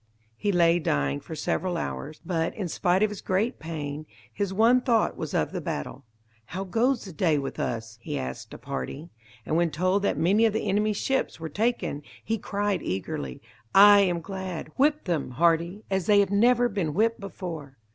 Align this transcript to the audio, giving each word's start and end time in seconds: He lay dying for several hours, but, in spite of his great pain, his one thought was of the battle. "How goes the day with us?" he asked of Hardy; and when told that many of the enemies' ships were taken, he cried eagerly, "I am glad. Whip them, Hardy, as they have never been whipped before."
He 0.35 0.51
lay 0.51 0.79
dying 0.79 1.19
for 1.19 1.35
several 1.35 1.77
hours, 1.77 2.21
but, 2.25 2.55
in 2.55 2.67
spite 2.67 3.03
of 3.03 3.11
his 3.11 3.21
great 3.21 3.59
pain, 3.59 4.07
his 4.33 4.51
one 4.51 4.81
thought 4.81 5.15
was 5.15 5.35
of 5.35 5.51
the 5.51 5.61
battle. 5.61 6.05
"How 6.45 6.63
goes 6.63 7.05
the 7.05 7.13
day 7.13 7.37
with 7.37 7.59
us?" 7.59 7.99
he 8.01 8.17
asked 8.17 8.51
of 8.55 8.63
Hardy; 8.63 9.11
and 9.45 9.55
when 9.57 9.69
told 9.69 10.01
that 10.01 10.17
many 10.17 10.45
of 10.47 10.53
the 10.53 10.67
enemies' 10.67 10.97
ships 10.97 11.39
were 11.39 11.49
taken, 11.49 12.01
he 12.25 12.39
cried 12.39 12.81
eagerly, 12.81 13.43
"I 13.75 13.99
am 13.99 14.21
glad. 14.21 14.69
Whip 14.75 15.03
them, 15.03 15.29
Hardy, 15.29 15.83
as 15.91 16.07
they 16.07 16.19
have 16.21 16.31
never 16.31 16.67
been 16.67 16.95
whipped 16.95 17.19
before." 17.19 17.77